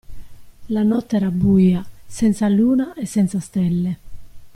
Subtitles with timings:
[0.69, 3.99] La notte era buia, senza luna e senza stelle.